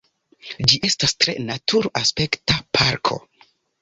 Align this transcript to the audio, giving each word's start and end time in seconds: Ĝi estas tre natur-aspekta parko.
Ĝi 0.71 0.79
estas 0.87 1.13
tre 1.25 1.35
natur-aspekta 1.49 2.59
parko. 2.79 3.19